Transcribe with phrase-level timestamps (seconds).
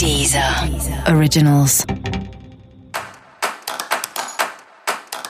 [0.00, 0.42] Deezer
[1.14, 1.84] Originals.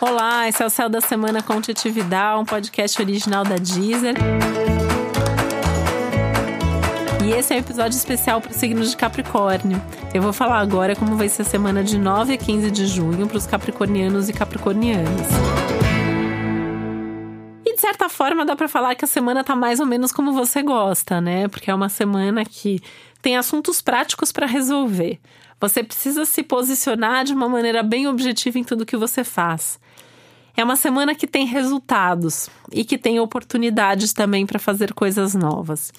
[0.00, 4.14] Olá, esse é o Céu da Semana com Titi Vidal, um podcast original da Deezer.
[7.24, 9.82] E esse é um episódio especial para o signo de Capricórnio.
[10.14, 13.26] Eu vou falar agora como vai ser a semana de 9 a 15 de junho
[13.26, 15.79] para os capricornianos e capricornianas.
[17.70, 20.32] E de certa forma dá para falar que a semana tá mais ou menos como
[20.32, 21.46] você gosta, né?
[21.46, 22.82] Porque é uma semana que
[23.22, 25.20] tem assuntos práticos para resolver.
[25.60, 29.78] Você precisa se posicionar de uma maneira bem objetiva em tudo que você faz.
[30.56, 35.92] É uma semana que tem resultados e que tem oportunidades também para fazer coisas novas.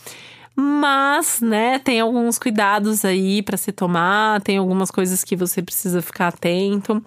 [0.55, 6.01] Mas, né, tem alguns cuidados aí para se tomar, tem algumas coisas que você precisa
[6.01, 7.01] ficar atento.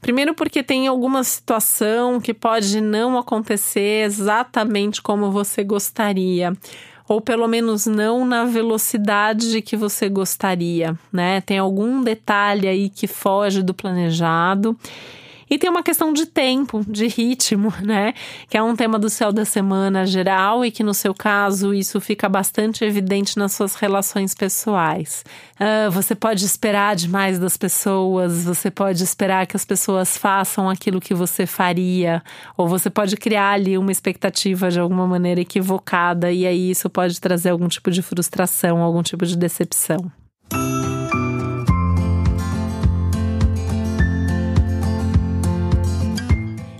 [0.00, 6.52] Primeiro, porque tem alguma situação que pode não acontecer exatamente como você gostaria
[7.06, 11.40] ou pelo menos não na velocidade que você gostaria, né?
[11.42, 14.76] Tem algum detalhe aí que foge do planejado.
[15.48, 18.14] E tem uma questão de tempo, de ritmo, né?
[18.48, 22.00] Que é um tema do céu da semana geral e que, no seu caso, isso
[22.00, 25.24] fica bastante evidente nas suas relações pessoais.
[25.54, 31.00] Uh, você pode esperar demais das pessoas, você pode esperar que as pessoas façam aquilo
[31.00, 32.22] que você faria,
[32.56, 37.20] ou você pode criar ali uma expectativa de alguma maneira equivocada, e aí isso pode
[37.20, 40.23] trazer algum tipo de frustração, algum tipo de decepção.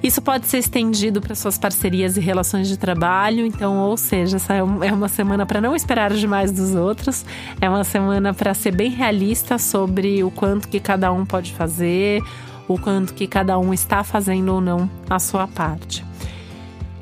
[0.05, 4.53] Isso pode ser estendido para suas parcerias e relações de trabalho, então, ou seja, essa
[4.53, 7.25] é, é uma semana para não esperar demais dos outros,
[7.59, 12.23] é uma semana para ser bem realista sobre o quanto que cada um pode fazer,
[12.69, 16.04] o quanto que cada um está fazendo ou não a sua parte.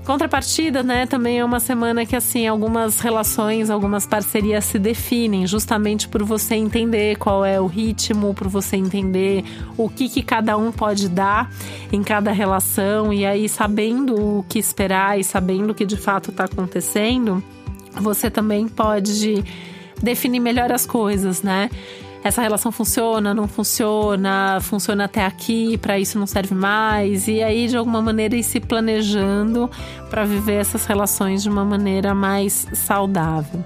[0.05, 6.09] Contrapartida, né, também é uma semana que assim algumas relações, algumas parcerias se definem, justamente
[6.09, 9.45] por você entender qual é o ritmo, por você entender
[9.77, 11.49] o que que cada um pode dar
[11.93, 16.31] em cada relação e aí sabendo o que esperar e sabendo o que de fato
[16.31, 17.43] está acontecendo,
[17.95, 19.45] você também pode
[20.03, 21.71] definir melhor as coisas, né?
[22.25, 27.27] Essa relação funciona, não funciona, funciona até aqui, para isso não serve mais.
[27.27, 29.69] E aí, de alguma maneira, ir se planejando
[30.09, 33.65] para viver essas relações de uma maneira mais saudável.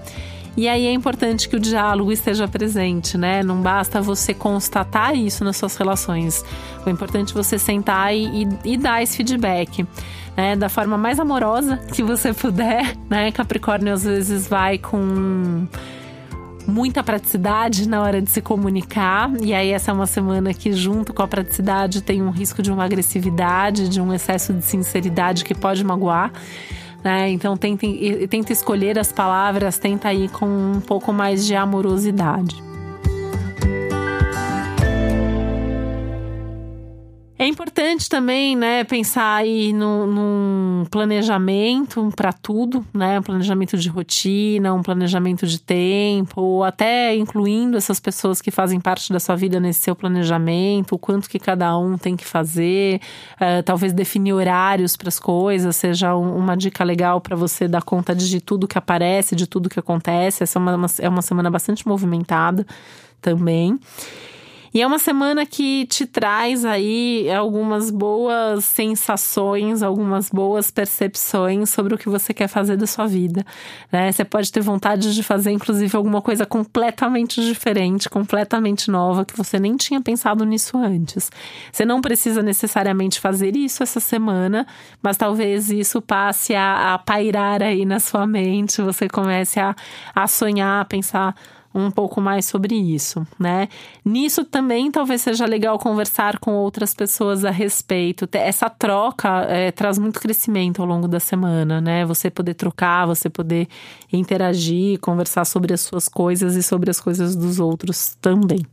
[0.57, 3.43] E aí é importante que o diálogo esteja presente, né?
[3.43, 6.43] Não basta você constatar isso nas suas relações.
[6.87, 9.87] É importante você sentar e, e, e dar esse feedback.
[10.35, 13.33] Né, da forma mais amorosa que você puder, né?
[13.33, 15.67] Capricórnio às vezes vai com
[16.67, 19.31] muita praticidade na hora de se comunicar.
[19.41, 22.71] E aí, essa é uma semana que, junto com a praticidade, tem um risco de
[22.71, 26.33] uma agressividade, de um excesso de sinceridade que pode magoar.
[27.03, 27.31] Né?
[27.31, 27.87] Então, tenta,
[28.29, 32.63] tenta escolher as palavras, tenta ir com um pouco mais de amorosidade.
[37.57, 44.75] Importante também, né, pensar aí no, num planejamento para tudo, né, um planejamento de rotina,
[44.75, 49.81] um planejamento de tempo, até incluindo essas pessoas que fazem parte da sua vida nesse
[49.81, 53.01] seu planejamento, o quanto que cada um tem que fazer,
[53.41, 57.83] uh, talvez definir horários para as coisas seja um, uma dica legal para você dar
[57.83, 60.43] conta de tudo que aparece, de tudo que acontece.
[60.43, 62.67] Essa é uma, uma, é uma semana bastante movimentada
[63.23, 63.81] também.
[64.77, 71.95] E é uma semana que te traz aí algumas boas sensações, algumas boas percepções sobre
[71.95, 73.43] o que você quer fazer da sua vida.
[73.91, 74.13] Né?
[74.13, 79.59] Você pode ter vontade de fazer, inclusive, alguma coisa completamente diferente, completamente nova, que você
[79.59, 81.31] nem tinha pensado nisso antes.
[81.73, 84.67] Você não precisa necessariamente fazer isso essa semana,
[85.03, 89.75] mas talvez isso passe a, a pairar aí na sua mente, você comece a,
[90.15, 91.35] a sonhar, a pensar
[91.77, 93.69] um pouco mais sobre isso, né?
[94.05, 98.29] Nisso também talvez seja legal conversar com outras pessoas a respeito.
[98.33, 102.05] Essa troca é, traz muito crescimento ao longo da semana, né?
[102.07, 103.69] Você poder trocar, você poder
[104.13, 108.65] interagir, conversar sobre as suas coisas e sobre as coisas dos outros também.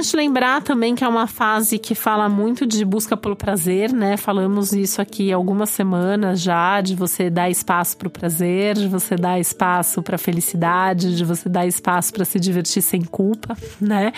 [0.00, 4.16] Importante lembrar também que é uma fase que fala muito de busca pelo prazer, né?
[4.16, 9.14] Falamos isso aqui algumas semanas já, de você dar espaço para o prazer, de você
[9.14, 14.10] dar espaço para a felicidade, de você dar espaço para se divertir sem culpa, né?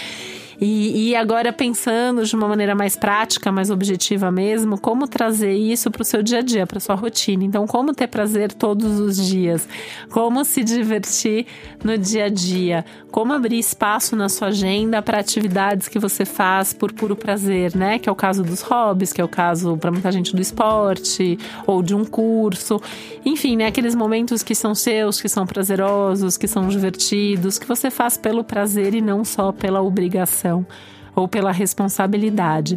[0.64, 5.90] E, e agora pensando de uma maneira mais prática, mais objetiva mesmo, como trazer isso
[5.90, 7.42] para o seu dia a dia, para sua rotina.
[7.42, 9.68] Então, como ter prazer todos os dias,
[10.08, 11.46] como se divertir
[11.82, 16.72] no dia a dia, como abrir espaço na sua agenda para atividades que você faz
[16.72, 17.98] por puro prazer, né?
[17.98, 21.40] Que é o caso dos hobbies, que é o caso para muita gente do esporte
[21.66, 22.80] ou de um curso.
[23.24, 23.66] Enfim, né?
[23.66, 28.44] Aqueles momentos que são seus, que são prazerosos, que são divertidos, que você faz pelo
[28.44, 30.51] prazer e não só pela obrigação
[31.14, 32.76] ou pela responsabilidade.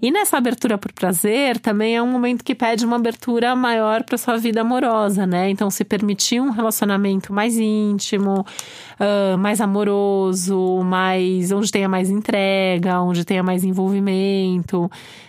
[0.00, 4.16] E nessa abertura por prazer também é um momento que pede uma abertura maior para
[4.16, 5.50] sua vida amorosa, né?
[5.50, 8.46] Então, se permitir um relacionamento mais íntimo,
[9.00, 14.88] uh, mais amoroso, mais onde tenha mais entrega, onde tenha mais envolvimento,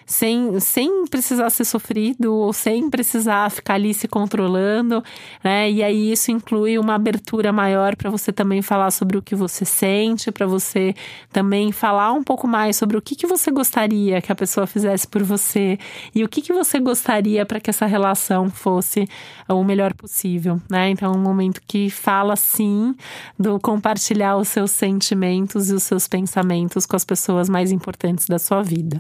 [0.10, 5.04] sem, sem precisar ser sofrido ou sem precisar ficar ali se controlando,
[5.44, 5.70] né?
[5.70, 9.64] E aí isso inclui uma abertura maior para você também falar sobre o que você
[9.64, 10.96] sente, para você
[11.32, 15.08] também falar um pouco mais sobre o que, que você gostaria que a pessoa fizesse
[15.08, 15.78] por você
[16.14, 19.08] e o que, que você gostaria para que essa relação fosse
[19.48, 20.90] o melhor possível, né?
[20.90, 22.96] Então, é um momento que fala sim
[23.38, 28.40] do compartilhar os seus sentimentos e os seus pensamentos com as pessoas mais importantes da
[28.40, 29.00] sua vida.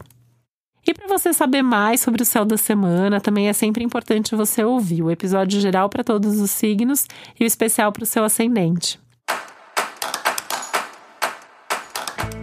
[0.87, 4.63] E para você saber mais sobre o céu da semana, também é sempre importante você
[4.63, 7.05] ouvir o episódio geral para todos os signos
[7.39, 8.99] e o especial para o seu ascendente.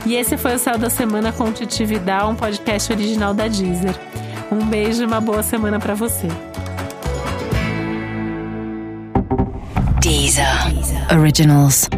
[0.06, 1.50] E esse foi o Céu da Semana com
[1.85, 3.99] Vidal, um podcast original da Deezer.
[4.53, 6.29] Um beijo e uma boa semana para você.
[10.00, 10.73] Deezer.
[10.73, 11.12] Deezer.
[11.12, 11.88] Originals.